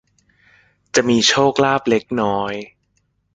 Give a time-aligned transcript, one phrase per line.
[0.95, 2.53] จะมีโชคลาภเล็กน้อย